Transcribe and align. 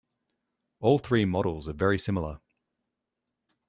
All 0.79 0.97
three 0.97 1.25
models 1.25 1.69
are 1.69 1.73
very 1.73 1.99
similar. 1.99 2.39